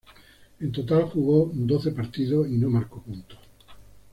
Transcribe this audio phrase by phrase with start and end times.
[0.59, 3.37] En total jugó doce partidos y no marcó puntos.